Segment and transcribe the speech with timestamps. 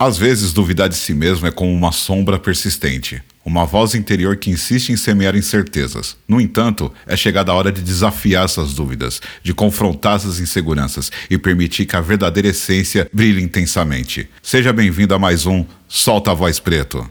[0.00, 4.48] Às vezes, duvidar de si mesmo é como uma sombra persistente, uma voz interior que
[4.48, 6.16] insiste em semear incertezas.
[6.28, 11.36] No entanto, é chegada a hora de desafiar essas dúvidas, de confrontar essas inseguranças e
[11.36, 14.30] permitir que a verdadeira essência brilhe intensamente.
[14.40, 17.10] Seja bem-vindo a mais um Solta a Voz Preto.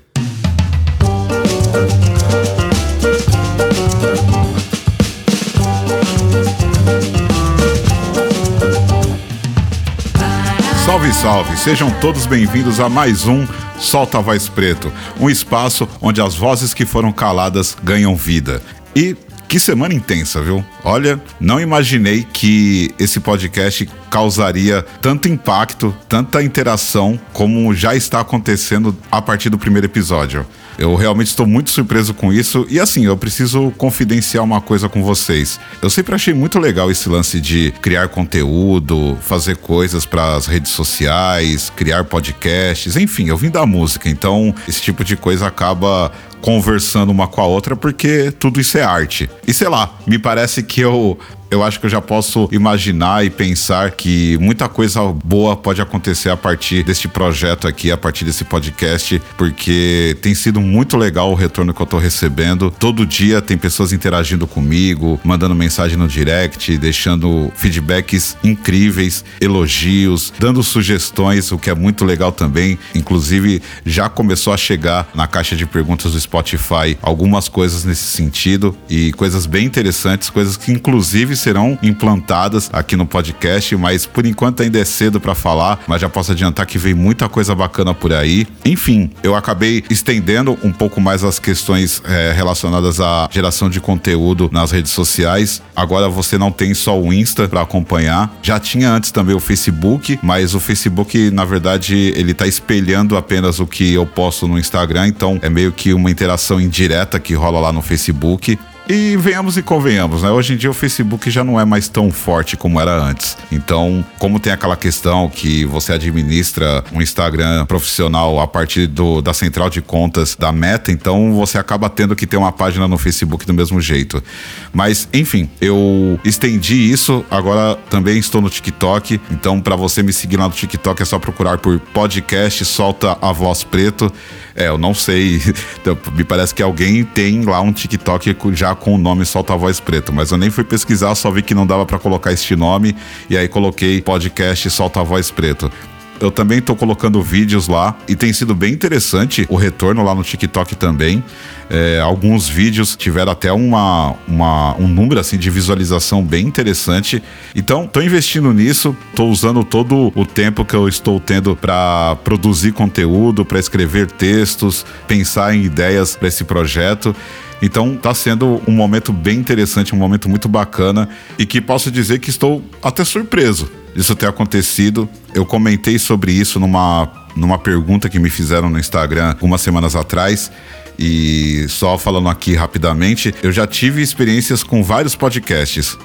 [10.97, 11.57] Salve, salve!
[11.57, 13.45] Sejam todos bem-vindos a mais um
[13.77, 18.63] Solta a Voz Preto, um espaço onde as vozes que foram caladas ganham vida.
[18.95, 19.15] E
[19.47, 20.63] que semana intensa, viu?
[20.83, 28.95] Olha, não imaginei que esse podcast causaria tanto impacto, tanta interação como já está acontecendo
[29.11, 30.45] a partir do primeiro episódio.
[30.77, 35.01] Eu realmente estou muito surpreso com isso e assim, eu preciso confidenciar uma coisa com
[35.01, 35.59] vocês.
[35.81, 40.71] Eu sempre achei muito legal esse lance de criar conteúdo, fazer coisas para as redes
[40.71, 46.11] sociais, criar podcasts, enfim, eu vim da música, então esse tipo de coisa acaba
[46.47, 49.29] conversando uma com a outra porque tudo isso é arte.
[49.45, 53.29] E sei lá, me parece que eu eu acho que eu já posso imaginar e
[53.29, 58.43] pensar que muita coisa boa pode acontecer a partir deste projeto aqui, a partir desse
[58.43, 62.71] podcast, porque tem sido muito legal o retorno que eu tô recebendo.
[62.71, 70.61] Todo dia tem pessoas interagindo comigo, mandando mensagem no direct, deixando feedbacks incríveis, elogios, dando
[70.63, 72.77] sugestões, o que é muito legal também.
[72.93, 78.75] Inclusive, já começou a chegar na caixa de perguntas do Spotify algumas coisas nesse sentido
[78.89, 84.63] e coisas bem interessantes, coisas que inclusive serão implantadas aqui no podcast, mas por enquanto
[84.63, 88.13] ainda é cedo para falar, mas já posso adiantar que vem muita coisa bacana por
[88.13, 88.47] aí.
[88.65, 94.49] Enfim, eu acabei estendendo um pouco mais as questões é, relacionadas à geração de conteúdo
[94.51, 95.61] nas redes sociais.
[95.75, 98.35] Agora você não tem só o Insta para acompanhar.
[98.41, 103.59] Já tinha antes também o Facebook, mas o Facebook, na verdade, ele tá espelhando apenas
[103.59, 107.59] o que eu posto no Instagram, então é meio que uma interação indireta que rola
[107.59, 108.57] lá no Facebook.
[108.89, 110.29] E venhamos e convenhamos, né?
[110.29, 113.37] Hoje em dia o Facebook já não é mais tão forte como era antes.
[113.51, 119.33] Então, como tem aquela questão que você administra um Instagram profissional a partir do, da
[119.33, 123.45] central de contas da Meta, então você acaba tendo que ter uma página no Facebook
[123.45, 124.23] do mesmo jeito.
[124.71, 129.19] Mas, enfim, eu estendi isso, agora também estou no TikTok.
[129.29, 133.33] Então, para você me seguir lá no TikTok é só procurar por podcast Solta a
[133.33, 134.09] Voz Preto.
[134.57, 135.39] É, eu não sei.
[136.13, 139.79] Me parece que alguém tem lá um TikTok já com o nome Solta a Voz
[139.79, 142.95] Preto, mas eu nem fui pesquisar, só vi que não dava para colocar este nome
[143.29, 145.71] e aí coloquei podcast Solta a Voz Preto.
[146.19, 150.23] Eu também estou colocando vídeos lá e tem sido bem interessante o retorno lá no
[150.23, 151.23] TikTok também.
[151.69, 157.21] É, alguns vídeos tiveram até uma, uma, um número assim de visualização bem interessante.
[157.55, 162.71] Então, estou investindo nisso, estou usando todo o tempo que eu estou tendo para produzir
[162.71, 167.15] conteúdo, para escrever textos, pensar em ideias para esse projeto.
[167.61, 172.19] Então está sendo um momento bem interessante, um momento muito bacana e que posso dizer
[172.19, 175.09] que estou até surpreso disso ter acontecido.
[175.33, 180.51] Eu comentei sobre isso numa, numa pergunta que me fizeram no Instagram algumas semanas atrás.
[180.99, 185.97] E só falando aqui rapidamente, eu já tive experiências com vários podcasts.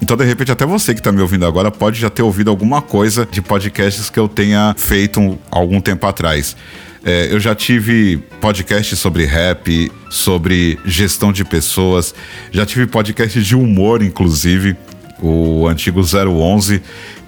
[0.00, 2.80] Então, de repente, até você que está me ouvindo agora pode já ter ouvido alguma
[2.80, 6.56] coisa de podcasts que eu tenha feito algum tempo atrás.
[7.04, 12.14] É, eu já tive podcast sobre rap, sobre gestão de pessoas,
[12.52, 14.76] já tive podcast de humor, inclusive,
[15.20, 16.82] o antigo 011,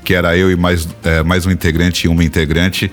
[0.04, 2.90] que era eu e mais, é, mais um integrante e uma integrante.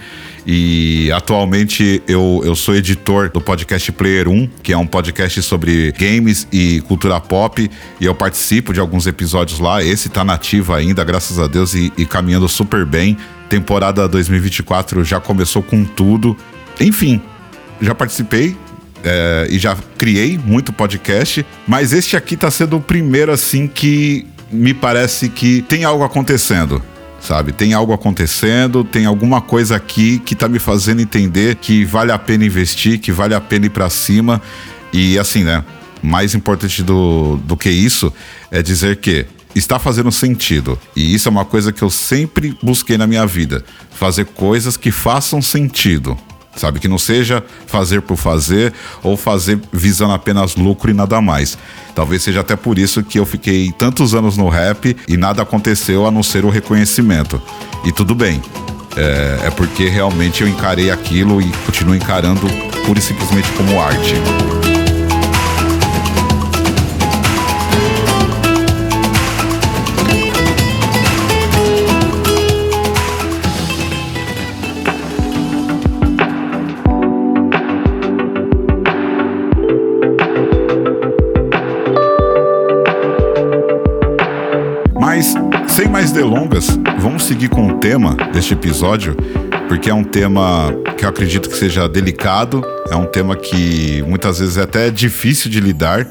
[0.48, 5.92] E atualmente eu, eu sou editor do podcast Player 1, que é um podcast sobre
[5.92, 7.70] games e cultura pop.
[8.00, 9.84] E eu participo de alguns episódios lá.
[9.84, 13.18] Esse tá nativo ainda, graças a Deus, e, e caminhando super bem.
[13.50, 16.36] Temporada 2024 já começou com tudo.
[16.80, 17.22] Enfim,
[17.82, 18.56] já participei
[19.04, 24.26] é, e já criei muito podcast, mas este aqui tá sendo o primeiro assim que
[24.52, 26.82] me parece que tem algo acontecendo.
[27.22, 32.12] Sabe, tem algo acontecendo, tem alguma coisa aqui que tá me fazendo entender que vale
[32.12, 34.42] a pena investir, que vale a pena ir para cima.
[34.92, 35.64] E assim, né?
[36.02, 38.12] Mais importante do, do que isso
[38.50, 40.80] é dizer que está fazendo sentido.
[40.96, 44.90] E isso é uma coisa que eu sempre busquei na minha vida: fazer coisas que
[44.90, 46.18] façam sentido
[46.56, 46.80] sabe?
[46.80, 51.58] Que não seja fazer por fazer ou fazer visando apenas lucro e nada mais.
[51.96, 56.06] Talvez seja até por isso que eu fiquei tantos anos no rap e nada aconteceu
[56.06, 57.42] a não ser o reconhecimento.
[57.86, 58.42] E tudo bem.
[58.96, 62.48] É, é porque realmente eu encarei aquilo e continuo encarando
[62.86, 64.16] pura e simplesmente como arte.
[86.22, 86.68] Delongas,
[87.00, 89.16] vamos seguir com o tema deste episódio,
[89.68, 94.38] porque é um tema que eu acredito que seja delicado, é um tema que muitas
[94.38, 96.08] vezes é até difícil de lidar,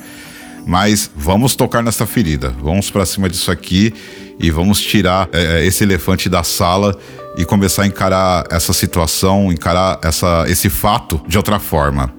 [0.66, 3.94] mas vamos tocar nessa ferida, vamos para cima disso aqui
[4.40, 6.98] e vamos tirar é, esse elefante da sala
[7.36, 12.12] e começar a encarar essa situação, encarar essa, esse fato de outra forma.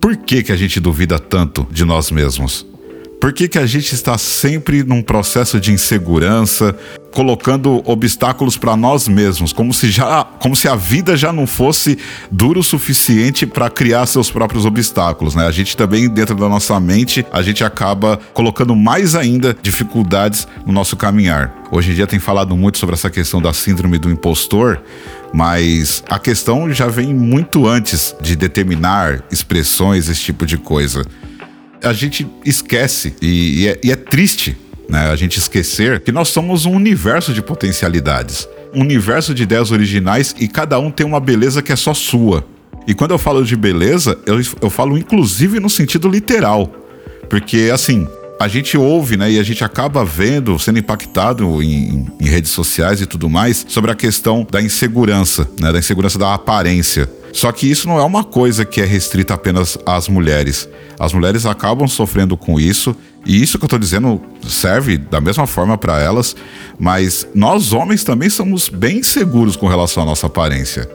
[0.00, 2.64] Por que, que a gente duvida tanto de nós mesmos?
[3.20, 6.76] Por que, que a gente está sempre num processo de insegurança,
[7.12, 11.98] colocando obstáculos para nós mesmos, como se já, como se a vida já não fosse
[12.30, 15.46] dura o suficiente para criar seus próprios obstáculos, né?
[15.46, 20.72] A gente também dentro da nossa mente, a gente acaba colocando mais ainda dificuldades no
[20.72, 21.54] nosso caminhar.
[21.70, 24.82] Hoje em dia tem falado muito sobre essa questão da síndrome do impostor,
[25.32, 31.04] mas a questão já vem muito antes de determinar expressões, esse tipo de coisa
[31.84, 34.56] a gente esquece e, e, é, e é triste
[34.92, 39.70] né, a gente esquecer que nós somos um universo de potencialidades, um universo de ideias
[39.70, 42.44] originais e cada um tem uma beleza que é só sua.
[42.86, 46.70] E quando eu falo de beleza, eu, eu falo inclusive no sentido literal,
[47.30, 48.06] porque assim
[48.38, 53.00] a gente ouve, né, e a gente acaba vendo, sendo impactado em, em, redes sociais
[53.00, 57.08] e tudo mais, sobre a questão da insegurança, né, da insegurança da aparência.
[57.32, 60.68] Só que isso não é uma coisa que é restrita apenas às mulheres.
[60.98, 65.46] As mulheres acabam sofrendo com isso, e isso que eu estou dizendo serve da mesma
[65.46, 66.34] forma para elas,
[66.78, 70.88] mas nós homens também somos bem seguros com relação à nossa aparência.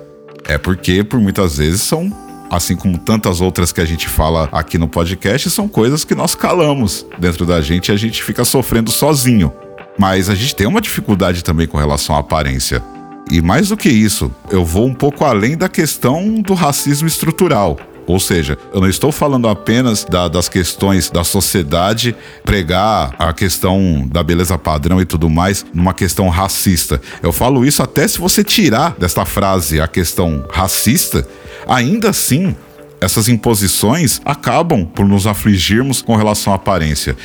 [0.45, 2.11] É porque, por muitas vezes, são
[2.49, 6.33] assim como tantas outras que a gente fala aqui no podcast, são coisas que nós
[6.33, 9.51] calamos dentro da gente e a gente fica sofrendo sozinho.
[9.99, 12.83] Mas a gente tem uma dificuldade também com relação à aparência.
[13.29, 17.77] E mais do que isso, eu vou um pouco além da questão do racismo estrutural.
[18.07, 24.07] Ou seja, eu não estou falando apenas da, das questões da sociedade pregar a questão
[24.09, 27.01] da beleza padrão e tudo mais numa questão racista.
[27.21, 31.27] Eu falo isso até se você tirar desta frase a questão racista,
[31.67, 32.55] ainda assim
[32.99, 37.15] essas imposições acabam por nos afligirmos com relação à aparência.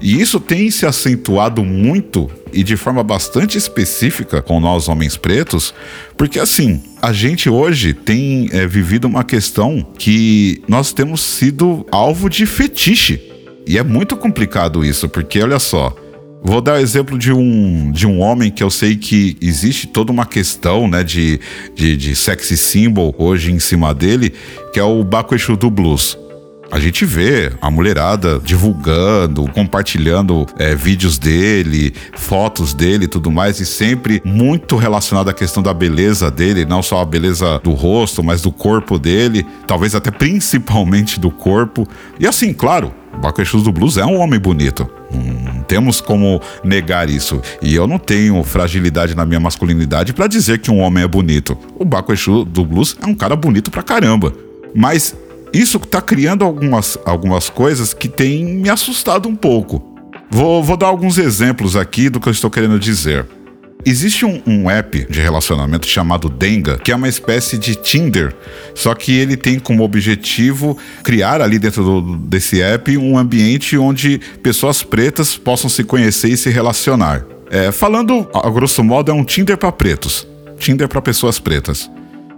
[0.00, 5.72] E isso tem se acentuado muito e de forma bastante específica com nós homens pretos,
[6.18, 12.28] porque assim, a gente hoje tem é, vivido uma questão que nós temos sido alvo
[12.28, 13.20] de fetiche.
[13.66, 15.96] E é muito complicado isso, porque olha só,
[16.44, 20.10] Vou dar o exemplo de um, de um homem que eu sei que existe toda
[20.10, 21.38] uma questão né, de,
[21.74, 24.34] de, de sexy symbol hoje em cima dele,
[24.72, 26.18] que é o Baco Exu do Blues.
[26.72, 33.60] A gente vê a mulherada divulgando, compartilhando é, vídeos dele, fotos dele e tudo mais,
[33.60, 38.24] e sempre muito relacionado à questão da beleza dele, não só a beleza do rosto,
[38.24, 41.86] mas do corpo dele, talvez até principalmente do corpo.
[42.18, 42.90] E assim, claro,
[43.38, 44.88] Exu do Blues é um homem bonito.
[45.12, 47.38] Não temos como negar isso.
[47.60, 51.54] E eu não tenho fragilidade na minha masculinidade para dizer que um homem é bonito.
[51.78, 54.32] O Baco Exu do Blues é um cara bonito pra caramba.
[54.74, 55.14] Mas
[55.52, 59.82] isso tá criando algumas, algumas coisas que tem me assustado um pouco.
[60.30, 63.26] Vou, vou dar alguns exemplos aqui do que eu estou querendo dizer.
[63.84, 68.32] Existe um, um, app de relacionamento chamado Denga, que é uma espécie de Tinder,
[68.74, 74.20] só que ele tem como objetivo criar ali dentro do, desse app um ambiente onde
[74.40, 77.26] pessoas pretas possam se conhecer e se relacionar.
[77.50, 80.26] É, falando a grosso modo, é um Tinder para pretos,
[80.58, 81.90] Tinder para pessoas pretas.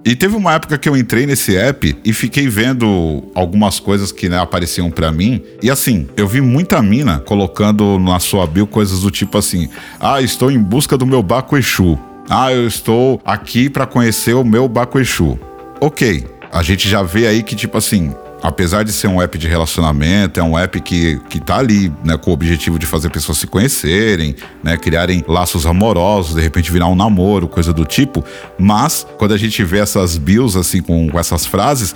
[0.05, 4.29] E teve uma época que eu entrei nesse app e fiquei vendo algumas coisas que
[4.29, 5.43] né, apareciam para mim.
[5.63, 10.21] E assim, eu vi muita mina colocando na sua bio coisas do tipo assim: Ah,
[10.21, 11.99] estou em busca do meu Baco Exu.
[12.29, 15.39] Ah, eu estou aqui para conhecer o meu Baco Exu.
[15.81, 19.49] Ok, a gente já vê aí que, tipo assim, apesar de ser um app de
[19.49, 23.39] relacionamento, é um app que, que tá ali, né, com o objetivo de fazer pessoas
[23.39, 28.25] se conhecerem, né, criarem laços amorosos, de repente virar um namoro, coisa do tipo.
[28.59, 31.95] Mas, quando a gente vê essas bios, assim, com, com essas frases,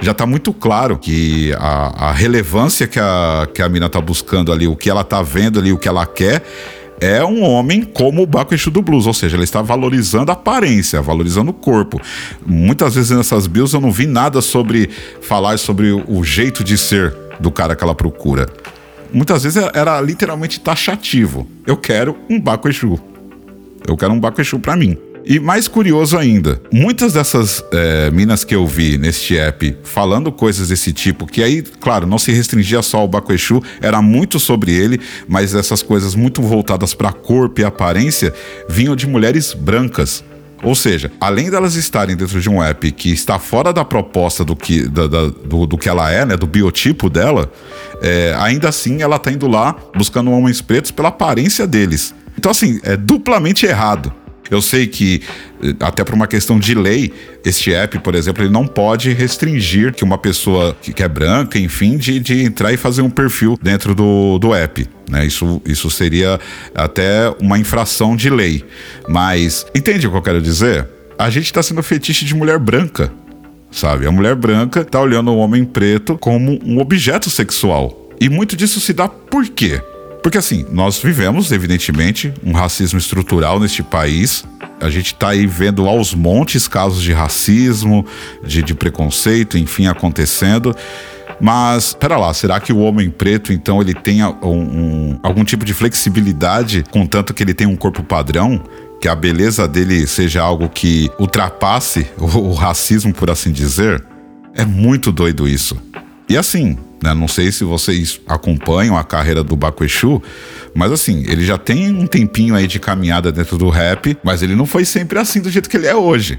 [0.00, 4.50] já tá muito claro que a, a relevância que a, que a mina tá buscando
[4.50, 6.42] ali, o que ela tá vendo ali, o que ela quer,
[7.00, 10.34] é um homem como o Baco Exu do Blues, ou seja, ele está valorizando a
[10.34, 12.00] aparência, valorizando o corpo.
[12.46, 14.90] Muitas vezes nessas bios eu não vi nada sobre
[15.22, 18.48] falar sobre o jeito de ser do cara que ela procura.
[19.12, 21.48] Muitas vezes era literalmente taxativo.
[21.66, 23.00] Eu quero um Baco Exu.
[23.88, 24.96] Eu quero um Baco Exu pra mim.
[25.24, 30.68] E mais curioso ainda, muitas dessas é, minas que eu vi neste app falando coisas
[30.68, 35.00] desse tipo, que aí, claro, não se restringia só ao Bakueshu, era muito sobre ele,
[35.28, 38.32] mas essas coisas muito voltadas para corpo e aparência
[38.68, 40.24] vinham de mulheres brancas.
[40.62, 44.54] Ou seja, além delas estarem dentro de um app que está fora da proposta do
[44.54, 47.50] que, da, da, do, do, que ela é, né, do biotipo dela,
[48.02, 52.14] é, ainda assim ela está indo lá buscando homens pretos pela aparência deles.
[52.36, 54.12] Então, assim, é duplamente errado.
[54.50, 55.22] Eu sei que,
[55.62, 57.12] eh, até por uma questão de lei,
[57.44, 61.96] este app, por exemplo, ele não pode restringir que uma pessoa que é branca, enfim,
[61.96, 64.86] de, de entrar e fazer um perfil dentro do, do app.
[65.08, 65.26] Né?
[65.26, 66.40] Isso, isso seria
[66.74, 68.64] até uma infração de lei.
[69.08, 70.86] Mas, entende o que eu quero dizer?
[71.18, 73.12] A gente está sendo fetiche de mulher branca,
[73.70, 74.06] sabe?
[74.06, 78.08] A mulher branca está olhando o homem preto como um objeto sexual.
[78.20, 79.80] E muito disso se dá por quê?
[80.22, 84.44] Porque assim, nós vivemos, evidentemente, um racismo estrutural neste país.
[84.80, 88.04] A gente está aí vendo aos montes casos de racismo,
[88.44, 90.74] de, de preconceito, enfim, acontecendo.
[91.40, 95.64] Mas, pera lá, será que o homem preto, então, ele tem um, um, algum tipo
[95.64, 98.62] de flexibilidade, contanto que ele tem um corpo padrão?
[99.00, 104.04] Que a beleza dele seja algo que ultrapasse o, o racismo, por assim dizer?
[104.54, 105.80] É muito doido isso.
[106.28, 107.14] E assim, né?
[107.14, 110.22] Não sei se vocês acompanham a carreira do Bakueshu,
[110.74, 114.54] mas assim, ele já tem um tempinho aí de caminhada dentro do rap, mas ele
[114.54, 116.38] não foi sempre assim do jeito que ele é hoje.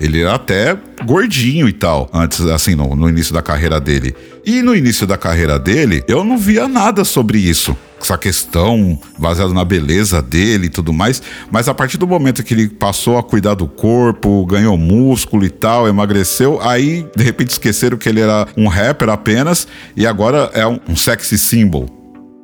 [0.00, 4.14] Ele era até gordinho e tal, antes, assim, no, no, início da carreira dele.
[4.44, 7.76] E no início da carreira dele, eu não via nada sobre isso.
[8.04, 11.22] Essa questão baseada na beleza dele e tudo mais.
[11.50, 15.48] Mas a partir do momento que ele passou a cuidar do corpo, ganhou músculo e
[15.48, 20.66] tal, emagreceu, aí de repente esqueceram que ele era um rapper apenas e agora é
[20.66, 21.88] um, um sexy symbol.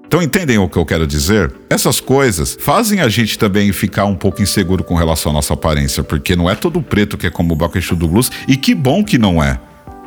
[0.06, 1.52] Então entendem o que eu quero dizer?
[1.68, 6.02] Essas coisas fazem a gente também ficar um pouco inseguro com relação à nossa aparência,
[6.02, 9.04] porque não é todo preto que é como o Bakushu do Blues, e que bom
[9.04, 9.60] que não é.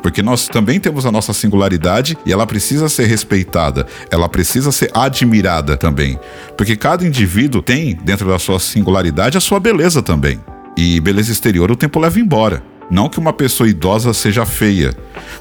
[0.04, 4.90] Porque nós também temos a nossa singularidade e ela precisa ser respeitada, ela precisa ser
[4.92, 6.18] admirada também.
[6.58, 10.38] Porque cada indivíduo tem, dentro da sua singularidade, a sua beleza também.
[10.76, 12.62] E beleza exterior o tempo leva embora.
[12.90, 14.94] Não que uma pessoa idosa seja feia,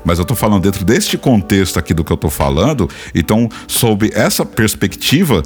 [0.05, 4.11] mas eu tô falando dentro deste contexto aqui do que eu tô falando, então, sob
[4.13, 5.43] essa perspectiva,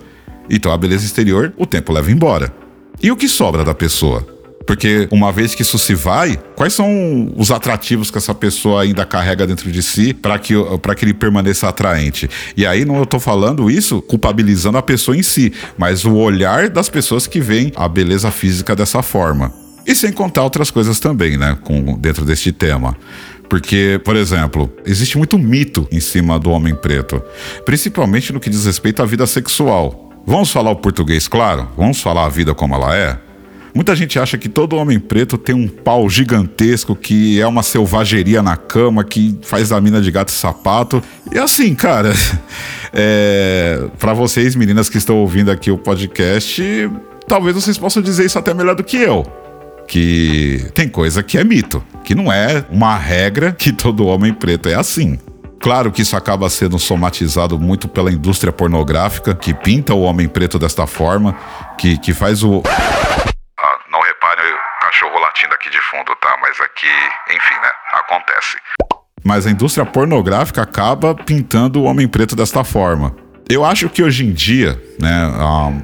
[0.47, 2.53] então a beleza exterior o tempo leva embora.
[3.01, 4.36] E o que sobra da pessoa?
[4.67, 9.05] Porque uma vez que isso se vai, quais são os atrativos que essa pessoa ainda
[9.05, 10.53] carrega dentro de si para que,
[10.97, 12.29] que ele permaneça atraente?
[12.55, 16.69] E aí não eu tô falando isso culpabilizando a pessoa em si, mas o olhar
[16.69, 19.53] das pessoas que veem a beleza física dessa forma.
[19.85, 22.93] E sem contar outras coisas também, né, com, dentro deste tema.
[23.47, 27.23] Porque, por exemplo, existe muito mito em cima do homem preto,
[27.65, 30.11] principalmente no que diz respeito à vida sexual.
[30.25, 31.69] Vamos falar o português, claro?
[31.77, 33.26] Vamos falar a vida como ela é?
[33.77, 38.41] Muita gente acha que todo homem preto tem um pau gigantesco, que é uma selvageria
[38.41, 40.99] na cama, que faz a mina de gato e sapato.
[41.31, 42.11] E assim, cara,
[42.91, 43.87] é...
[43.99, 46.89] para vocês, meninas que estão ouvindo aqui o podcast,
[47.27, 49.23] talvez vocês possam dizer isso até melhor do que eu
[49.87, 54.67] que tem coisa que é mito, que não é uma regra que todo homem preto
[54.67, 55.19] é assim.
[55.61, 60.59] Claro que isso acaba sendo somatizado muito pela indústria pornográfica, que pinta o homem preto
[60.59, 61.37] desta forma,
[61.77, 62.61] que, que faz o.
[62.65, 65.81] Ah, não repare o cachorro latindo aqui de
[66.57, 66.87] Mas aqui,
[67.35, 67.69] enfim, né?
[67.93, 68.57] Acontece.
[69.23, 73.15] Mas a indústria pornográfica acaba pintando o homem preto desta forma.
[73.49, 75.31] Eu acho que hoje em dia, né,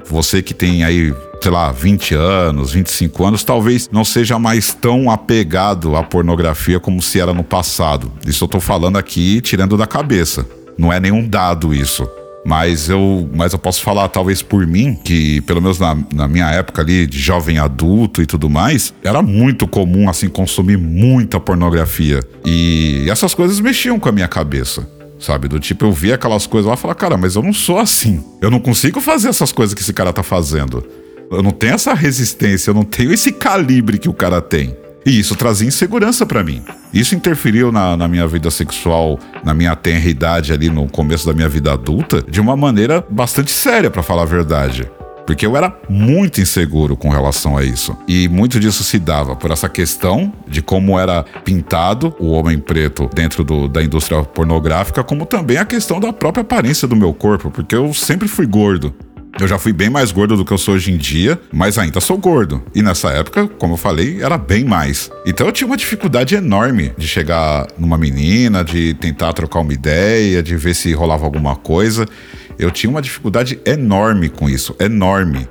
[0.06, 5.12] você que tem aí sei lá, 20 anos, 25 anos, talvez não seja mais tão
[5.12, 8.10] apegado à pornografia como se era no passado.
[8.26, 10.48] Isso eu tô falando aqui tirando da cabeça.
[10.78, 12.10] Não é nenhum dado isso.
[12.46, 16.50] Mas eu, mas eu posso falar, talvez por mim, que pelo menos na, na minha
[16.50, 22.20] época ali, de jovem adulto e tudo mais, era muito comum, assim, consumir muita pornografia.
[22.46, 24.88] E essas coisas mexiam com a minha cabeça
[25.20, 25.48] sabe?
[25.48, 28.22] Do tipo, eu via aquelas coisas lá e falava, cara, mas eu não sou assim.
[28.42, 30.86] Eu não consigo fazer essas coisas que esse cara tá fazendo.
[31.32, 34.76] Eu não tenho essa resistência, eu não tenho esse calibre que o cara tem.
[35.06, 36.64] E isso trazia insegurança para mim.
[36.94, 41.34] Isso interferiu na, na, minha vida sexual, na minha tenra idade ali no começo da
[41.34, 44.90] minha vida adulta, de uma maneira bastante séria, para falar a verdade.
[45.26, 47.96] Porque eu era muito inseguro com relação a isso.
[48.08, 53.10] E muito disso se dava por essa questão de como era pintado o homem preto
[53.14, 57.50] dentro do, da indústria pornográfica, como também a questão da própria aparência do meu corpo,
[57.50, 58.94] porque eu sempre fui gordo.
[59.40, 62.00] Eu já fui bem mais gordo do que eu sou hoje em dia, mas ainda
[62.00, 62.64] sou gordo.
[62.74, 65.10] E nessa época, como eu falei, era bem mais.
[65.26, 70.44] Então eu tinha uma dificuldade enorme de chegar numa menina, de tentar trocar uma ideia,
[70.44, 72.06] de ver se rolava alguma coisa.
[72.60, 75.48] Eu tinha uma dificuldade enorme com isso, enorme.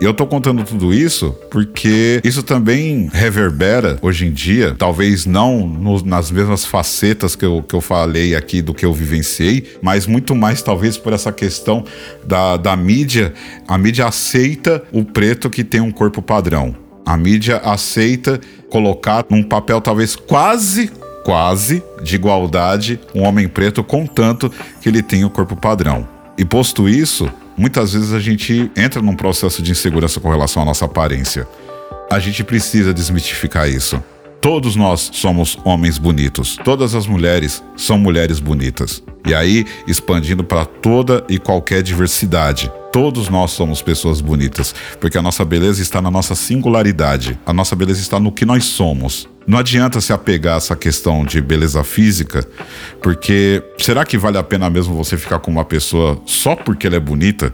[0.00, 6.04] Eu tô contando tudo isso porque isso também reverbera hoje em dia, talvez não no,
[6.04, 10.34] nas mesmas facetas que eu, que eu falei aqui do que eu vivenciei, mas muito
[10.34, 11.84] mais talvez por essa questão
[12.26, 13.32] da, da mídia.
[13.68, 16.74] A mídia aceita o preto que tem um corpo padrão.
[17.06, 20.90] A mídia aceita colocar num papel talvez quase
[21.24, 26.06] quase de igualdade um homem preto, contanto que ele tenha o corpo padrão.
[26.36, 30.64] E posto isso, muitas vezes a gente entra num processo de insegurança com relação à
[30.64, 31.46] nossa aparência.
[32.10, 34.02] A gente precisa desmistificar isso.
[34.40, 36.58] Todos nós somos homens bonitos.
[36.62, 39.02] Todas as mulheres são mulheres bonitas.
[39.26, 42.70] E aí, expandindo para toda e qualquer diversidade.
[42.92, 47.38] Todos nós somos pessoas bonitas, porque a nossa beleza está na nossa singularidade.
[47.46, 49.26] A nossa beleza está no que nós somos.
[49.46, 52.46] Não adianta se apegar a essa questão de beleza física,
[53.02, 56.96] porque será que vale a pena mesmo você ficar com uma pessoa só porque ela
[56.96, 57.52] é bonita?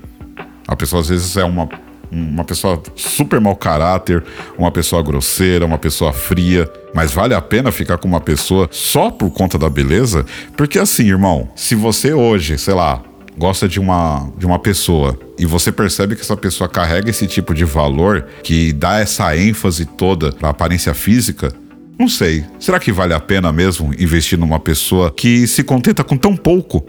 [0.68, 1.68] A pessoa às vezes é uma
[2.10, 4.24] uma pessoa super mau caráter,
[4.58, 6.70] uma pessoa grosseira, uma pessoa fria.
[6.92, 10.26] Mas vale a pena ficar com uma pessoa só por conta da beleza?
[10.56, 13.00] Porque assim, irmão, se você hoje, sei lá,
[13.38, 17.54] gosta de uma, de uma pessoa e você percebe que essa pessoa carrega esse tipo
[17.54, 21.52] de valor que dá essa ênfase toda para aparência física,
[22.00, 22.46] não sei.
[22.58, 26.80] Será que vale a pena mesmo investir numa pessoa que se contenta com tão pouco?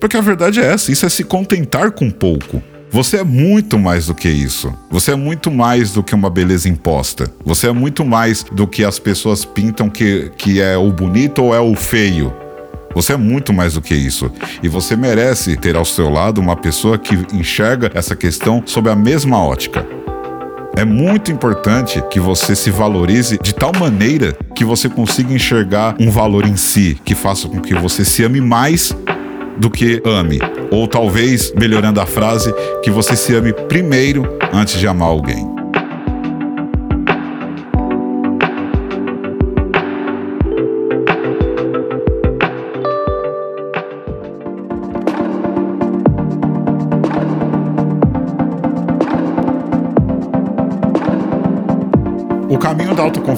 [0.00, 2.62] Porque a verdade é essa, isso é se contentar com pouco.
[2.92, 4.72] Você é muito mais do que isso.
[4.88, 7.28] Você é muito mais do que uma beleza imposta.
[7.44, 11.54] Você é muito mais do que as pessoas pintam que, que é o bonito ou
[11.54, 12.32] é o feio.
[12.94, 14.30] Você é muito mais do que isso.
[14.62, 18.96] E você merece ter ao seu lado uma pessoa que enxerga essa questão sob a
[18.96, 19.84] mesma ótica.
[20.76, 26.10] É muito importante que você se valorize de tal maneira que você consiga enxergar um
[26.10, 28.94] valor em si, que faça com que você se ame mais
[29.56, 30.38] do que ame.
[30.70, 32.52] Ou talvez, melhorando a frase,
[32.82, 35.59] que você se ame primeiro antes de amar alguém.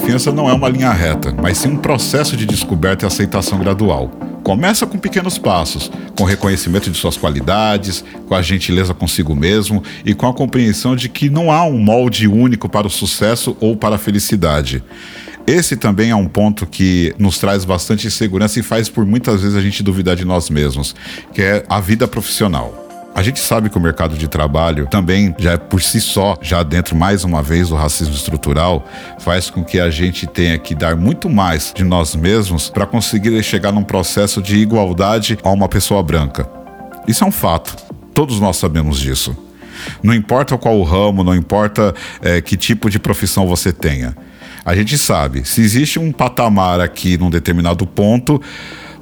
[0.03, 4.09] Autoconfiança não é uma linha reta, mas sim um processo de descoberta e aceitação gradual.
[4.43, 10.13] Começa com pequenos passos, com reconhecimento de suas qualidades, com a gentileza consigo mesmo e
[10.13, 13.95] com a compreensão de que não há um molde único para o sucesso ou para
[13.95, 14.83] a felicidade.
[15.47, 19.57] Esse também é um ponto que nos traz bastante insegurança e faz por muitas vezes
[19.57, 20.95] a gente duvidar de nós mesmos,
[21.33, 22.82] que é a vida profissional.
[23.15, 26.63] A gente sabe que o mercado de trabalho também, já é por si só, já
[26.63, 28.87] dentro mais uma vez do racismo estrutural,
[29.19, 33.43] faz com que a gente tenha que dar muito mais de nós mesmos para conseguir
[33.43, 36.49] chegar num processo de igualdade a uma pessoa branca.
[37.07, 37.77] Isso é um fato.
[38.15, 39.37] Todos nós sabemos disso.
[40.03, 44.17] Não importa qual o ramo, não importa é, que tipo de profissão você tenha.
[44.65, 48.41] A gente sabe, se existe um patamar aqui num determinado ponto,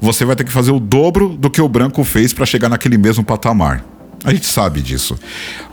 [0.01, 2.99] você vai ter que fazer o dobro do que o branco fez para chegar naquele
[2.99, 3.85] mesmo patamar.
[4.23, 5.19] A gente sabe disso.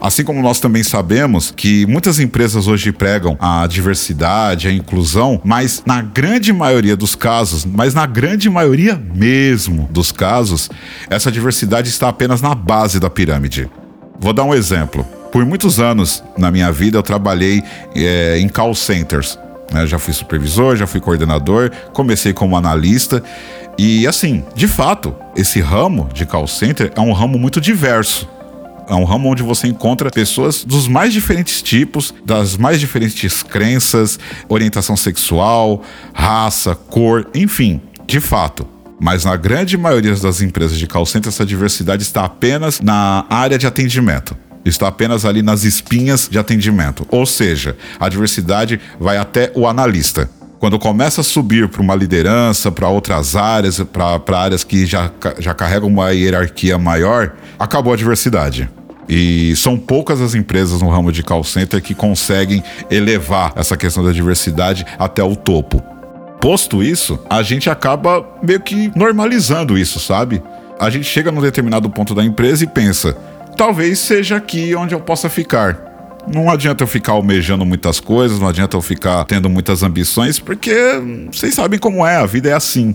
[0.00, 5.82] Assim como nós também sabemos que muitas empresas hoje pregam a diversidade, a inclusão, mas
[5.84, 10.70] na grande maioria dos casos, mas na grande maioria mesmo dos casos,
[11.10, 13.68] essa diversidade está apenas na base da pirâmide.
[14.18, 15.04] Vou dar um exemplo.
[15.30, 17.62] Por muitos anos na minha vida eu trabalhei
[17.94, 19.38] é, em call centers.
[19.70, 19.86] Né?
[19.86, 23.22] Já fui supervisor, já fui coordenador, comecei como analista.
[23.76, 28.26] E assim, de fato, esse ramo de call center é um ramo muito diverso
[28.88, 34.18] é um ramo onde você encontra pessoas dos mais diferentes tipos, das mais diferentes crenças,
[34.48, 38.66] orientação sexual, raça, cor, enfim, de fato.
[39.00, 43.58] Mas na grande maioria das empresas de call center, essa diversidade está apenas na área
[43.58, 47.06] de atendimento está apenas ali nas espinhas de atendimento.
[47.10, 50.28] Ou seja, a diversidade vai até o analista.
[50.58, 55.54] Quando começa a subir para uma liderança, para outras áreas, para áreas que já, já
[55.54, 58.68] carregam uma hierarquia maior, acabou a diversidade.
[59.08, 64.04] E são poucas as empresas no ramo de call center que conseguem elevar essa questão
[64.04, 65.82] da diversidade até o topo.
[66.40, 70.42] Posto isso, a gente acaba meio que normalizando isso, sabe?
[70.78, 73.16] A gente chega num determinado ponto da empresa e pensa:
[73.56, 75.86] talvez seja aqui onde eu possa ficar.
[76.32, 80.74] Não adianta eu ficar almejando muitas coisas, não adianta eu ficar tendo muitas ambições, porque
[81.32, 82.94] vocês sabem como é, a vida é assim.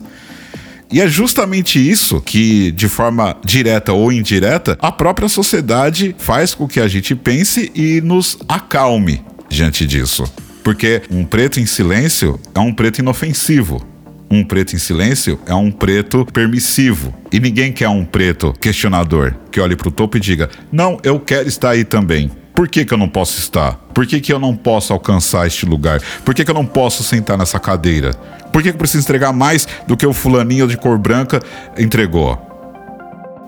[0.93, 6.67] E é justamente isso que, de forma direta ou indireta, a própria sociedade faz com
[6.67, 10.23] que a gente pense e nos acalme diante disso.
[10.63, 13.83] Porque um preto em silêncio é um preto inofensivo.
[14.29, 17.11] Um preto em silêncio é um preto permissivo.
[17.31, 21.19] E ninguém quer um preto questionador que olhe para o topo e diga: Não, eu
[21.19, 22.29] quero estar aí também.
[22.55, 23.73] Por que, que eu não posso estar?
[23.93, 25.99] Por que, que eu não posso alcançar este lugar?
[26.23, 28.13] Por que, que eu não posso sentar nessa cadeira?
[28.51, 31.41] Por que, que eu preciso entregar mais do que o fulaninho de cor branca
[31.77, 32.39] entregou?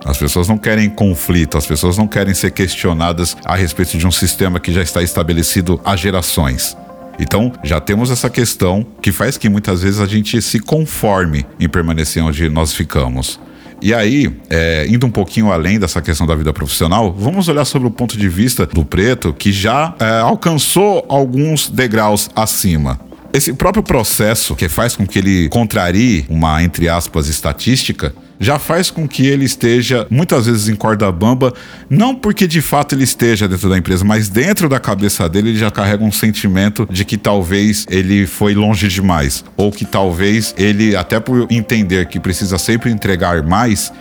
[0.03, 4.11] As pessoas não querem conflito, as pessoas não querem ser questionadas a respeito de um
[4.11, 6.75] sistema que já está estabelecido há gerações.
[7.19, 11.69] Então, já temos essa questão que faz que muitas vezes a gente se conforme em
[11.69, 13.39] permanecer onde nós ficamos.
[13.81, 17.88] E aí, é, indo um pouquinho além dessa questão da vida profissional, vamos olhar sobre
[17.88, 22.99] o ponto de vista do preto que já é, alcançou alguns degraus acima.
[23.33, 28.89] Esse próprio processo que faz com que ele contrarie uma, entre aspas, estatística, já faz
[28.89, 31.53] com que ele esteja muitas vezes em corda bamba,
[31.89, 35.57] não porque de fato ele esteja dentro da empresa, mas dentro da cabeça dele ele
[35.57, 40.95] já carrega um sentimento de que talvez ele foi longe demais, ou que talvez ele,
[40.95, 43.91] até por entender que precisa sempre entregar mais,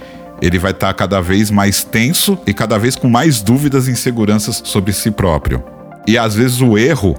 [0.42, 4.60] ele vai estar cada vez mais tenso e cada vez com mais dúvidas e inseguranças
[4.64, 5.73] sobre si próprio.
[6.06, 7.16] E às vezes o erro,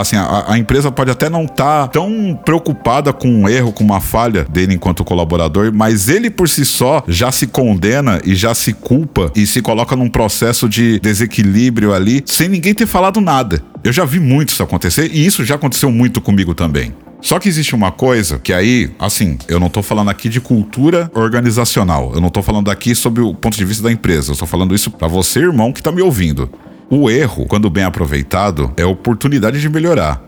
[0.00, 3.82] assim, a, a empresa pode até não estar tá tão preocupada com um erro, com
[3.82, 8.54] uma falha dele enquanto colaborador, mas ele por si só já se condena e já
[8.54, 13.62] se culpa e se coloca num processo de desequilíbrio ali, sem ninguém ter falado nada.
[13.82, 16.92] Eu já vi muito isso acontecer e isso já aconteceu muito comigo também.
[17.20, 21.10] Só que existe uma coisa que aí, assim, eu não tô falando aqui de cultura
[21.14, 22.12] organizacional.
[22.14, 24.32] Eu não tô falando aqui sobre o ponto de vista da empresa.
[24.32, 26.48] Eu tô falando isso para você, irmão, que tá me ouvindo.
[26.90, 30.22] O erro, quando bem aproveitado, é oportunidade de melhorar.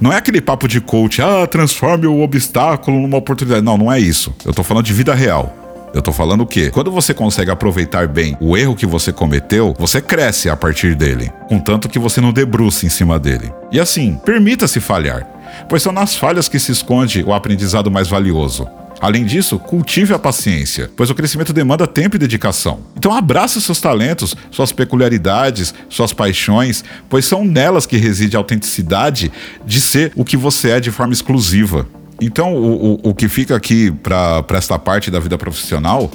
[0.00, 3.64] Não é aquele papo de coach, ah, transforme o obstáculo numa oportunidade.
[3.64, 4.32] Não, não é isso.
[4.44, 5.52] Eu tô falando de vida real.
[5.92, 6.70] Eu tô falando o quê?
[6.70, 11.30] Quando você consegue aproveitar bem o erro que você cometeu, você cresce a partir dele,
[11.48, 13.52] contanto que você não debruce em cima dele.
[13.70, 15.24] E assim, permita-se falhar,
[15.68, 18.68] pois são nas falhas que se esconde o aprendizado mais valioso.
[19.04, 22.80] Além disso, cultive a paciência, pois o crescimento demanda tempo e dedicação.
[22.96, 29.30] Então abrace seus talentos, suas peculiaridades, suas paixões, pois são nelas que reside a autenticidade
[29.66, 31.86] de ser o que você é de forma exclusiva.
[32.18, 36.10] Então, o, o, o que fica aqui para esta parte da vida profissional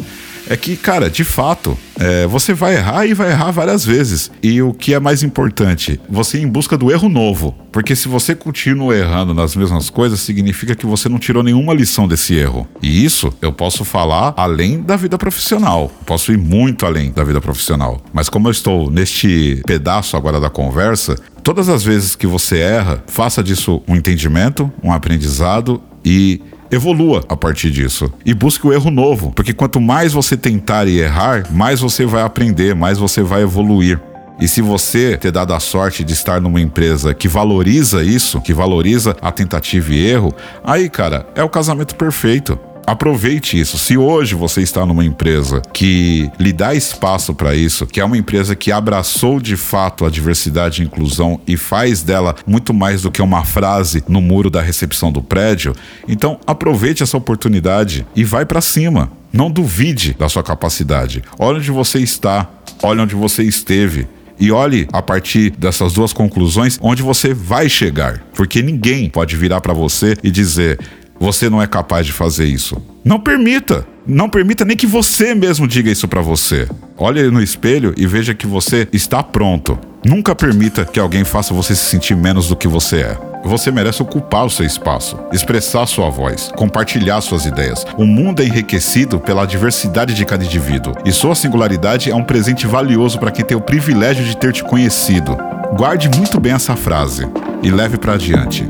[0.50, 4.32] é que, cara, de fato, é, você vai errar e vai errar várias vezes.
[4.42, 7.56] E o que é mais importante, você ir em busca do erro novo.
[7.72, 12.08] Porque se você continua errando nas mesmas coisas, significa que você não tirou nenhuma lição
[12.08, 12.68] desse erro.
[12.82, 15.92] E isso eu posso falar além da vida profissional.
[16.04, 18.02] Posso ir muito além da vida profissional.
[18.12, 23.04] Mas como eu estou neste pedaço agora da conversa, todas as vezes que você erra,
[23.06, 28.92] faça disso um entendimento, um aprendizado e evolua a partir disso e busque o erro
[28.92, 33.42] novo, porque quanto mais você tentar e errar, mais você vai aprender, mais você vai
[33.42, 34.00] evoluir.
[34.40, 38.54] E se você ter dado a sorte de estar numa empresa que valoriza isso, que
[38.54, 42.58] valoriza a tentativa e erro, aí, cara, é o casamento perfeito.
[42.90, 43.78] Aproveite isso.
[43.78, 48.18] Se hoje você está numa empresa que lhe dá espaço para isso, que é uma
[48.18, 53.12] empresa que abraçou de fato a diversidade e inclusão e faz dela muito mais do
[53.12, 55.76] que uma frase no muro da recepção do prédio,
[56.08, 59.12] então aproveite essa oportunidade e vai para cima.
[59.32, 61.22] Não duvide da sua capacidade.
[61.38, 62.50] Olha onde você está,
[62.82, 64.08] olha onde você esteve
[64.40, 69.60] e olhe a partir dessas duas conclusões onde você vai chegar, porque ninguém pode virar
[69.60, 70.80] para você e dizer
[71.20, 72.82] você não é capaz de fazer isso.
[73.04, 73.86] Não permita.
[74.08, 76.68] Não permita nem que você mesmo diga isso para você.
[76.98, 79.78] Olhe no espelho e veja que você está pronto.
[80.04, 83.18] Nunca permita que alguém faça você se sentir menos do que você é.
[83.44, 87.86] Você merece ocupar o seu espaço, expressar sua voz, compartilhar suas ideias.
[87.98, 92.68] O mundo é enriquecido pela diversidade de cada indivíduo e sua singularidade é um presente
[92.68, 95.38] valioso para quem tem o privilégio de ter te conhecido.
[95.76, 97.28] Guarde muito bem essa frase
[97.64, 98.68] e leve para adiante.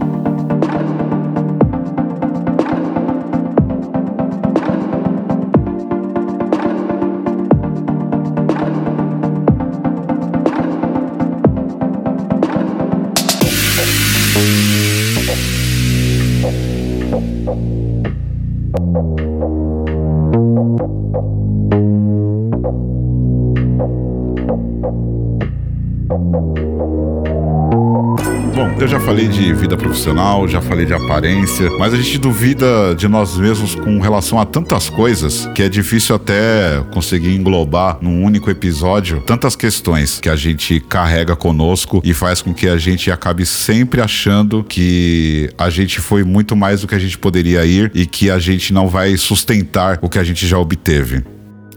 [29.59, 34.39] Vida profissional, já falei de aparência, mas a gente duvida de nós mesmos com relação
[34.39, 40.29] a tantas coisas que é difícil até conseguir englobar num único episódio tantas questões que
[40.29, 45.69] a gente carrega conosco e faz com que a gente acabe sempre achando que a
[45.69, 48.87] gente foi muito mais do que a gente poderia ir e que a gente não
[48.87, 51.21] vai sustentar o que a gente já obteve.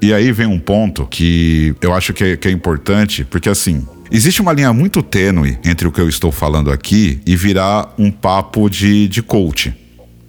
[0.00, 3.84] E aí vem um ponto que eu acho que é, que é importante, porque assim,
[4.14, 8.10] Existe uma linha muito tênue entre o que eu estou falando aqui e virar um
[8.10, 9.74] papo de, de coach.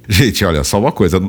[0.07, 1.21] Gente, olha, só uma coisa,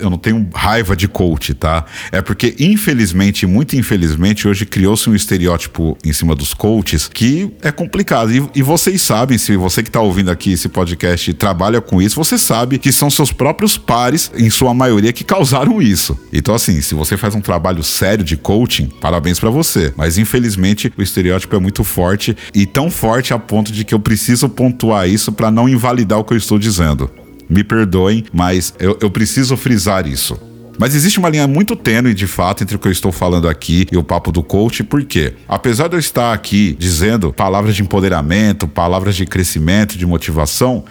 [0.00, 1.84] eu não tenho raiva de coach, tá?
[2.10, 7.70] É porque, infelizmente, muito infelizmente, hoje criou-se um estereótipo em cima dos coaches que é
[7.70, 8.32] complicado.
[8.32, 12.16] E, e vocês sabem, se você que está ouvindo aqui esse podcast trabalha com isso,
[12.16, 16.18] você sabe que são seus próprios pares, em sua maioria, que causaram isso.
[16.32, 19.92] Então, assim, se você faz um trabalho sério de coaching, parabéns para você.
[19.96, 24.00] Mas, infelizmente, o estereótipo é muito forte e tão forte a ponto de que eu
[24.00, 27.21] preciso pontuar isso para não invalidar o que eu estou dizendo.
[27.52, 30.38] Me perdoem, mas eu, eu preciso frisar isso.
[30.78, 33.86] Mas existe uma linha muito tênue, de fato, entre o que eu estou falando aqui
[33.92, 38.66] e o papo do coach, porque apesar de eu estar aqui dizendo palavras de empoderamento,
[38.66, 40.84] palavras de crescimento, de motivação,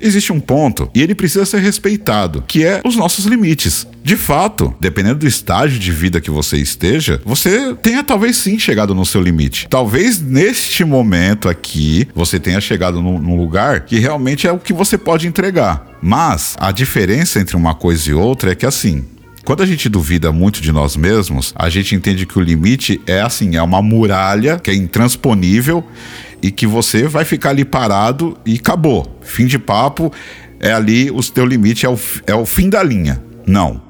[0.00, 3.86] existe um ponto e ele precisa ser respeitado, que é os nossos limites.
[4.02, 8.94] De fato, dependendo do estágio de vida que você esteja, você tenha talvez sim chegado
[8.94, 9.66] no seu limite.
[9.68, 14.96] Talvez neste momento aqui você tenha chegado num, lugar que realmente é o que você
[14.96, 15.98] pode entregar.
[16.00, 19.04] Mas a diferença entre uma coisa e outra é que assim,
[19.44, 23.20] quando a gente duvida muito de nós mesmos, a gente entende que o limite é
[23.20, 25.84] assim, é uma muralha que é intransponível
[26.42, 29.18] e que você vai ficar ali parado e acabou.
[29.20, 30.12] Fim de papo,
[30.60, 33.22] é ali o teu limite é o, é o fim da linha.
[33.46, 33.80] Não.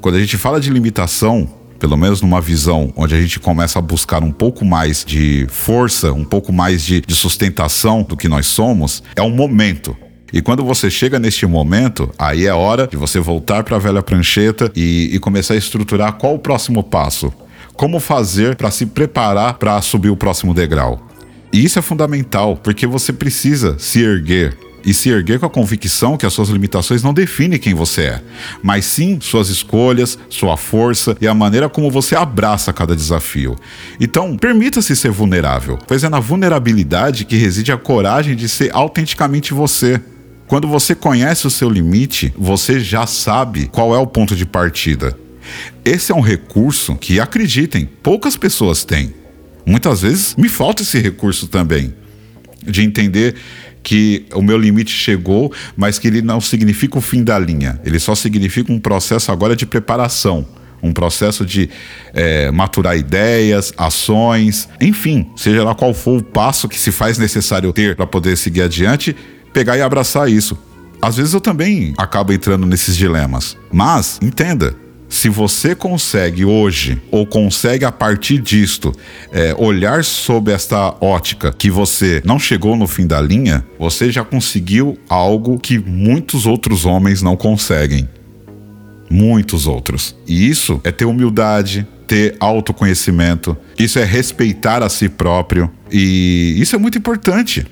[0.00, 3.82] Quando a gente fala de limitação, pelo menos numa visão onde a gente começa a
[3.82, 8.46] buscar um pouco mais de força, um pouco mais de, de sustentação do que nós
[8.46, 9.96] somos, é um momento.
[10.32, 14.02] E quando você chega neste momento, aí é hora de você voltar para a velha
[14.02, 17.32] prancheta e, e começar a estruturar qual o próximo passo.
[17.74, 21.07] Como fazer para se preparar para subir o próximo degrau.
[21.52, 26.16] E isso é fundamental, porque você precisa se erguer, e se erguer com a convicção
[26.16, 28.22] que as suas limitações não definem quem você é,
[28.62, 33.56] mas sim suas escolhas, sua força e a maneira como você abraça cada desafio.
[34.00, 39.52] Então, permita-se ser vulnerável, pois é na vulnerabilidade que reside a coragem de ser autenticamente
[39.52, 40.00] você.
[40.46, 45.14] Quando você conhece o seu limite, você já sabe qual é o ponto de partida.
[45.84, 49.17] Esse é um recurso que, acreditem, poucas pessoas têm.
[49.68, 51.92] Muitas vezes me falta esse recurso também,
[52.66, 53.34] de entender
[53.82, 57.78] que o meu limite chegou, mas que ele não significa o fim da linha.
[57.84, 60.46] Ele só significa um processo agora de preparação.
[60.82, 61.68] Um processo de
[62.14, 67.70] é, maturar ideias, ações, enfim, seja lá qual for o passo que se faz necessário
[67.72, 69.14] ter para poder seguir adiante,
[69.52, 70.56] pegar e abraçar isso.
[71.02, 73.56] Às vezes eu também acabo entrando nesses dilemas.
[73.70, 74.74] Mas, entenda,
[75.08, 78.92] se você consegue hoje, ou consegue a partir disto,
[79.32, 84.22] é, olhar sob esta ótica que você não chegou no fim da linha, você já
[84.22, 88.08] conseguiu algo que muitos outros homens não conseguem.
[89.10, 90.14] Muitos outros.
[90.26, 95.70] E isso é ter humildade, ter autoconhecimento, isso é respeitar a si próprio.
[95.90, 97.66] E isso é muito importante.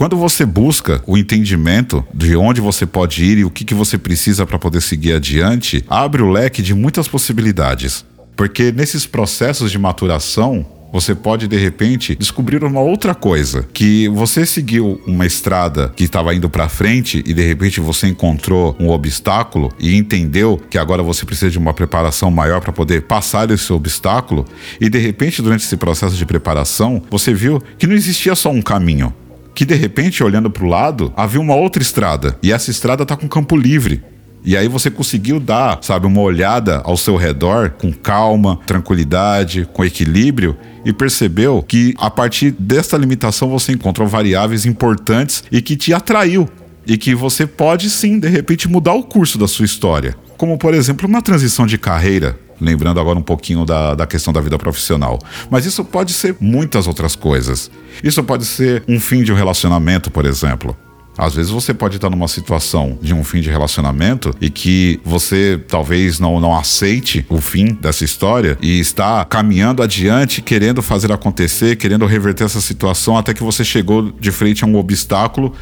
[0.00, 3.98] Quando você busca o entendimento de onde você pode ir e o que, que você
[3.98, 8.02] precisa para poder seguir adiante, abre o leque de muitas possibilidades.
[8.34, 14.46] Porque nesses processos de maturação, você pode de repente descobrir uma outra coisa, que você
[14.46, 19.70] seguiu uma estrada que estava indo para frente e de repente você encontrou um obstáculo
[19.78, 24.46] e entendeu que agora você precisa de uma preparação maior para poder passar esse obstáculo
[24.80, 28.62] e de repente durante esse processo de preparação, você viu que não existia só um
[28.62, 29.14] caminho,
[29.54, 33.16] que de repente, olhando para o lado, havia uma outra estrada e essa estrada está
[33.16, 34.02] com campo livre.
[34.42, 39.84] E aí você conseguiu dar, sabe, uma olhada ao seu redor com calma, tranquilidade, com
[39.84, 45.92] equilíbrio e percebeu que a partir desta limitação você encontrou variáveis importantes e que te
[45.92, 46.48] atraiu
[46.86, 50.16] e que você pode sim, de repente, mudar o curso da sua história.
[50.38, 54.40] Como, por exemplo, uma transição de carreira lembrando agora um pouquinho da, da questão da
[54.40, 55.18] vida profissional.
[55.50, 57.70] Mas isso pode ser muitas outras coisas.
[58.02, 60.76] Isso pode ser um fim de um relacionamento, por exemplo.
[61.18, 65.60] Às vezes você pode estar numa situação de um fim de relacionamento e que você
[65.68, 71.76] talvez não, não aceite o fim dessa história e está caminhando adiante, querendo fazer acontecer,
[71.76, 75.52] querendo reverter essa situação, até que você chegou de frente a um obstáculo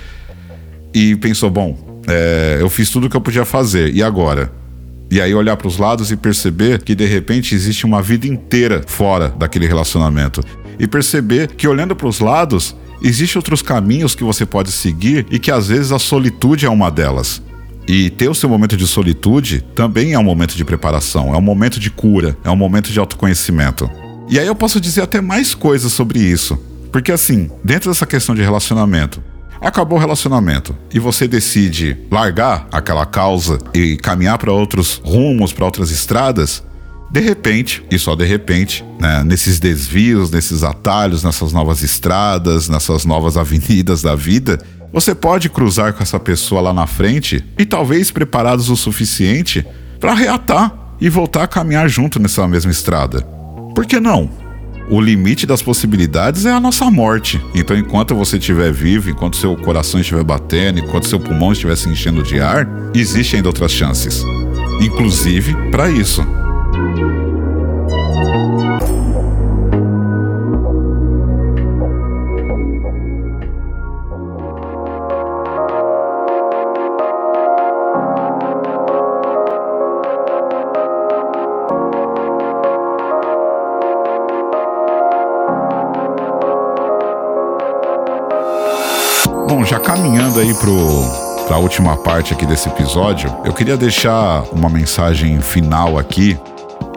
[0.95, 4.53] e pensou: bom, é, eu fiz tudo o que eu podia fazer, e agora?
[5.11, 8.83] E aí olhar para os lados e perceber que de repente existe uma vida inteira
[8.87, 10.43] fora daquele relacionamento.
[10.79, 15.39] E perceber que olhando para os lados, existem outros caminhos que você pode seguir e
[15.39, 17.43] que às vezes a solitude é uma delas.
[17.87, 21.43] E ter o seu momento de solitude também é um momento de preparação, é um
[21.43, 23.91] momento de cura, é um momento de autoconhecimento.
[24.29, 26.59] E aí eu posso dizer até mais coisas sobre isso.
[26.93, 29.23] Porque assim, dentro dessa questão de relacionamento,
[29.61, 35.65] Acabou o relacionamento e você decide largar aquela causa e caminhar para outros rumos, para
[35.65, 36.63] outras estradas,
[37.11, 43.05] de repente, e só de repente, né, nesses desvios, nesses atalhos, nessas novas estradas, nessas
[43.05, 44.59] novas avenidas da vida,
[44.93, 49.67] você pode cruzar com essa pessoa lá na frente e talvez preparados o suficiente
[49.99, 53.23] para reatar e voltar a caminhar junto nessa mesma estrada.
[53.75, 54.31] Por que não?
[54.91, 57.41] O limite das possibilidades é a nossa morte.
[57.55, 61.89] Então, enquanto você estiver vivo, enquanto seu coração estiver batendo, enquanto seu pulmão estiver se
[61.89, 64.23] enchendo de ar, existem ainda outras chances.
[64.81, 66.27] Inclusive para isso.
[89.49, 94.43] Bom, já caminhando aí pro para a última parte aqui desse episódio, eu queria deixar
[94.53, 96.39] uma mensagem final aqui.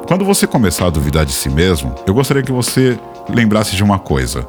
[0.06, 3.98] Quando você começar a duvidar de si mesmo, eu gostaria que você lembrasse de uma
[3.98, 4.46] coisa.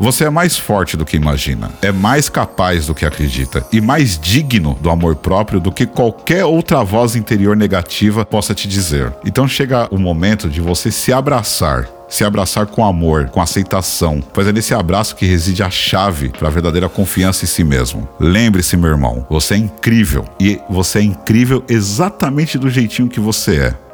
[0.00, 4.18] Você é mais forte do que imagina, é mais capaz do que acredita e mais
[4.18, 9.12] digno do amor próprio do que qualquer outra voz interior negativa possa te dizer.
[9.22, 14.46] Então chega o momento de você se abraçar se abraçar com amor, com aceitação, pois
[14.46, 18.08] é nesse abraço que reside a chave para a verdadeira confiança em si mesmo.
[18.18, 23.56] Lembre-se, meu irmão, você é incrível e você é incrível exatamente do jeitinho que você
[23.56, 23.87] é.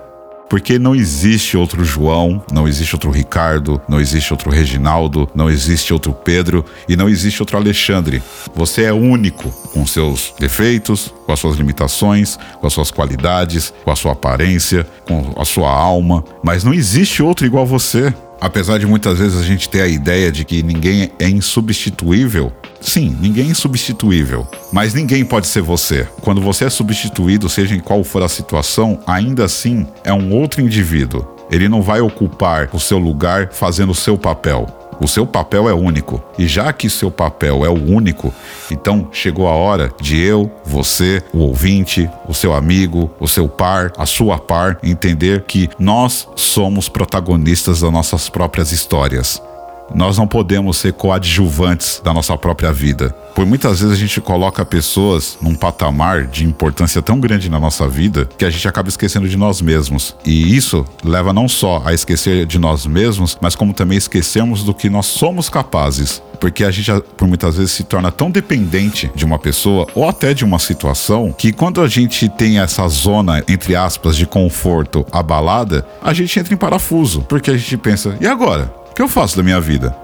[0.49, 5.93] Porque não existe outro João, não existe outro Ricardo, não existe outro Reginaldo, não existe
[5.93, 8.23] outro Pedro e não existe outro Alexandre.
[8.55, 13.91] Você é único, com seus defeitos, com as suas limitações, com as suas qualidades, com
[13.91, 18.13] a sua aparência, com a sua alma, mas não existe outro igual a você.
[18.45, 23.17] Apesar de muitas vezes a gente ter a ideia de que ninguém é insubstituível, sim,
[23.19, 26.07] ninguém é insubstituível, mas ninguém pode ser você.
[26.21, 30.61] Quando você é substituído, seja em qual for a situação, ainda assim é um outro
[30.61, 31.27] indivíduo.
[31.51, 34.67] Ele não vai ocupar o seu lugar fazendo o seu papel.
[35.01, 36.23] O seu papel é único.
[36.39, 38.33] E já que seu papel é o único,
[38.71, 43.93] então chegou a hora de eu, você, o ouvinte, o seu amigo, o seu par,
[43.97, 49.43] a sua par, entender que nós somos protagonistas das nossas próprias histórias.
[49.92, 53.14] Nós não podemos ser coadjuvantes da nossa própria vida.
[53.35, 57.88] Por muitas vezes a gente coloca pessoas num patamar de importância tão grande na nossa
[57.88, 60.14] vida que a gente acaba esquecendo de nós mesmos.
[60.25, 64.73] E isso leva não só a esquecer de nós mesmos, mas como também esquecemos do
[64.73, 66.23] que nós somos capazes.
[66.40, 70.35] Porque a gente, por muitas vezes, se torna tão dependente de uma pessoa ou até
[70.35, 75.87] de uma situação que quando a gente tem essa zona, entre aspas, de conforto abalada,
[76.03, 77.23] a gente entra em parafuso.
[77.23, 78.84] Porque a gente pensa, e agora?
[78.95, 79.95] Que eu faço da minha vida?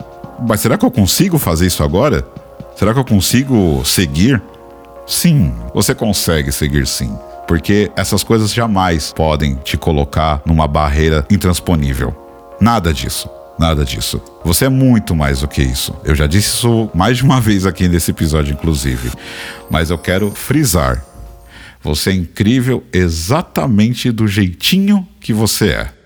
[0.46, 2.26] Mas será que eu consigo fazer isso agora?
[2.74, 4.42] Será que eu consigo seguir?
[5.07, 7.16] Sim, você consegue seguir sim.
[7.46, 12.14] Porque essas coisas jamais podem te colocar numa barreira intransponível.
[12.61, 13.29] Nada disso.
[13.59, 14.20] Nada disso.
[14.44, 15.94] Você é muito mais do que isso.
[16.03, 19.11] Eu já disse isso mais de uma vez aqui nesse episódio, inclusive.
[19.70, 21.05] Mas eu quero frisar.
[21.83, 25.99] Você é incrível exatamente do jeitinho que você é.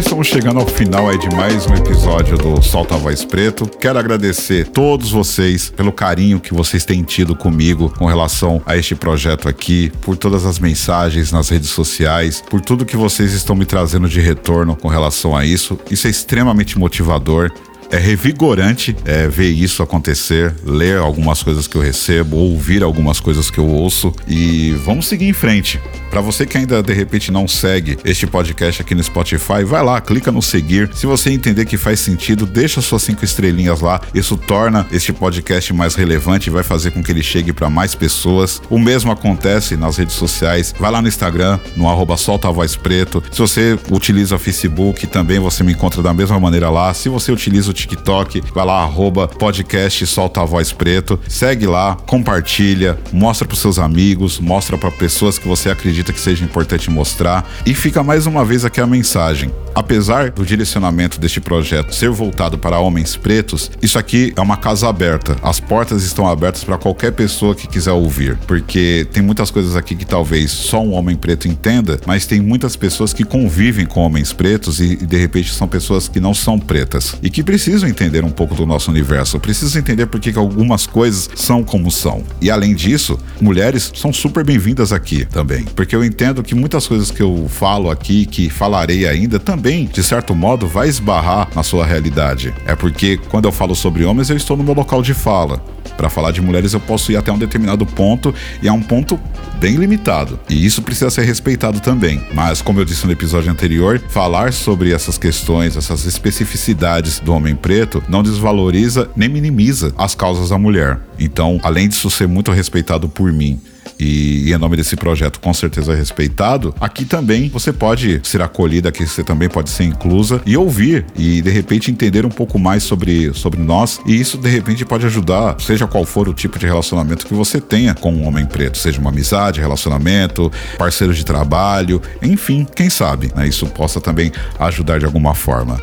[0.00, 3.66] Estamos chegando ao final de mais um episódio do Solta a Voz Preto.
[3.66, 8.94] Quero agradecer todos vocês pelo carinho que vocês têm tido comigo com relação a este
[8.94, 13.66] projeto aqui, por todas as mensagens nas redes sociais, por tudo que vocês estão me
[13.66, 15.78] trazendo de retorno com relação a isso.
[15.90, 17.52] Isso é extremamente motivador
[17.90, 23.50] é revigorante é, ver isso acontecer, ler algumas coisas que eu recebo, ouvir algumas coisas
[23.50, 25.80] que eu ouço e vamos seguir em frente.
[26.10, 30.00] Para você que ainda de repente não segue este podcast aqui no Spotify, vai lá,
[30.00, 30.90] clica no seguir.
[30.92, 34.00] Se você entender que faz sentido, deixa suas cinco estrelinhas lá.
[34.12, 37.94] Isso torna este podcast mais relevante e vai fazer com que ele chegue para mais
[37.94, 38.60] pessoas.
[38.68, 40.74] O mesmo acontece nas redes sociais.
[40.78, 43.22] Vai lá no Instagram, no arroba Solta Voz Preto.
[43.30, 46.92] Se você utiliza o Facebook, também você me encontra da mesma maneira lá.
[46.92, 51.18] Se você utiliza o TikTok, vai lá, arroba podcast Solta a Voz Preto.
[51.28, 56.44] Segue lá, compartilha, mostra para seus amigos, mostra para pessoas que você acredita que seja
[56.44, 57.48] importante mostrar.
[57.64, 59.50] E fica mais uma vez aqui a mensagem.
[59.74, 64.88] Apesar do direcionamento deste projeto ser voltado para homens pretos, isso aqui é uma casa
[64.88, 65.36] aberta.
[65.42, 69.94] As portas estão abertas para qualquer pessoa que quiser ouvir, porque tem muitas coisas aqui
[69.94, 74.32] que talvez só um homem preto entenda, mas tem muitas pessoas que convivem com homens
[74.32, 78.30] pretos e, de repente são pessoas que não são pretas e que precisam entender um
[78.30, 82.24] pouco do nosso universo, precisam entender por que algumas coisas são como são.
[82.40, 87.10] E além disso, mulheres são super bem-vindas aqui também, porque eu entendo que muitas coisas
[87.10, 91.86] que eu falo aqui, que falarei ainda, também, de certo modo, vai esbarrar na sua
[91.86, 92.52] realidade.
[92.66, 95.62] É porque quando eu falo sobre homens, eu estou no meu local de fala.
[96.00, 99.20] Para falar de mulheres, eu posso ir até um determinado ponto e é um ponto
[99.58, 100.40] bem limitado.
[100.48, 102.24] E isso precisa ser respeitado também.
[102.32, 107.54] Mas, como eu disse no episódio anterior, falar sobre essas questões, essas especificidades do homem
[107.54, 110.98] preto, não desvaloriza nem minimiza as causas da mulher.
[111.18, 113.60] Então, além disso ser muito respeitado por mim
[114.00, 118.88] e, e em nome desse projeto com certeza respeitado, aqui também você pode ser acolhida,
[118.88, 122.82] aqui você também pode ser inclusa e ouvir e de repente entender um pouco mais
[122.82, 126.66] sobre, sobre nós e isso de repente pode ajudar, seja qual for o tipo de
[126.66, 132.00] relacionamento que você tenha com um homem preto, seja uma amizade, relacionamento, parceiro de trabalho,
[132.22, 135.80] enfim, quem sabe, né, isso possa também ajudar de alguma forma.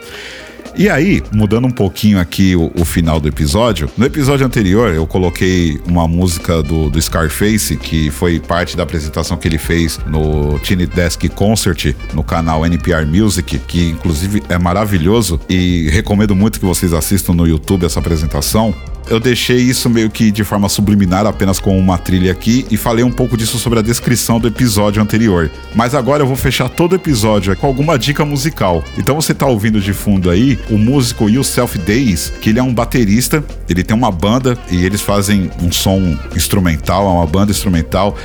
[0.77, 5.07] E aí, mudando um pouquinho aqui o, o, final do episódio, no episódio anterior eu
[5.07, 10.59] coloquei uma música do, do Scarface, que foi parte da apresentação que ele fez no
[10.59, 16.65] Tiny Desk Concert no canal NPR Music, que inclusive é maravilhoso e recomendo muito que
[16.65, 18.71] vocês assistam no YouTube essa apresentação
[19.09, 23.03] eu deixei isso meio que de forma subliminar, apenas com uma trilha aqui, e falei
[23.03, 25.49] um pouco disso sobre a descrição do episódio anterior.
[25.75, 28.83] Mas agora eu vou fechar todo o episódio com alguma dica musical.
[28.97, 32.73] Então você tá ouvindo de fundo aí o músico Yourself Days, que ele é um
[32.73, 38.17] baterista, ele tem uma banda e eles fazem um som instrumental, é uma banda instrumental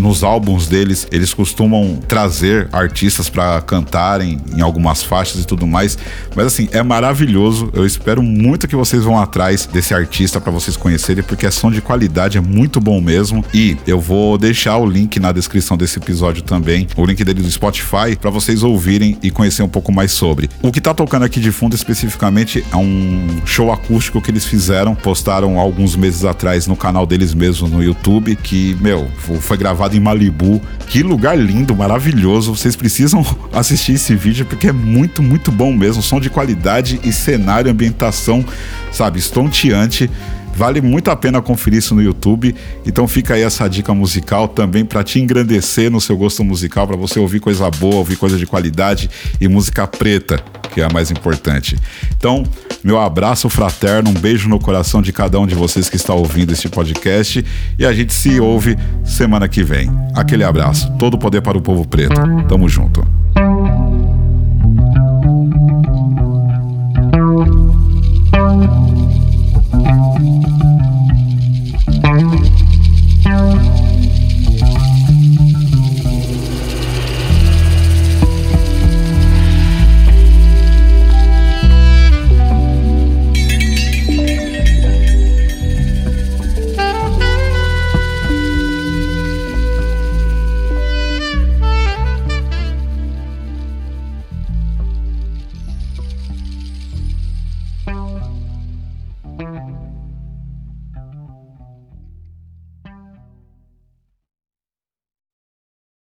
[0.00, 5.98] nos álbuns deles, eles costumam trazer artistas para cantarem em algumas faixas e tudo mais.
[6.34, 7.70] Mas assim, é maravilhoso.
[7.72, 11.70] Eu espero muito que vocês vão atrás desse artista para vocês conhecerem, porque é som
[11.70, 13.44] de qualidade, é muito bom mesmo.
[13.52, 17.50] E eu vou deixar o link na descrição desse episódio também, o link dele do
[17.50, 20.48] Spotify, para vocês ouvirem e conhecer um pouco mais sobre.
[20.62, 24.94] O que tá tocando aqui de fundo especificamente é um show acústico que eles fizeram,
[24.94, 29.08] postaram alguns meses atrás no canal deles mesmos no YouTube, que, meu,
[29.40, 30.60] foi gravado em Malibu.
[30.88, 32.54] Que lugar lindo, maravilhoso.
[32.54, 36.02] Vocês precisam assistir esse vídeo porque é muito, muito bom mesmo.
[36.02, 38.44] Som de qualidade e cenário, ambientação,
[38.92, 40.10] sabe, estonteante.
[40.60, 42.54] Vale muito a pena conferir isso no YouTube.
[42.84, 46.98] Então fica aí essa dica musical também para te engrandecer no seu gosto musical, para
[46.98, 49.08] você ouvir coisa boa, ouvir coisa de qualidade
[49.40, 50.38] e música preta,
[50.70, 51.78] que é a mais importante.
[52.14, 52.44] Então,
[52.84, 56.52] meu abraço fraterno, um beijo no coração de cada um de vocês que está ouvindo
[56.52, 57.42] este podcast
[57.78, 59.90] e a gente se ouve semana que vem.
[60.14, 60.92] Aquele abraço.
[60.98, 62.20] Todo poder para o povo preto.
[62.46, 63.19] Tamo junto.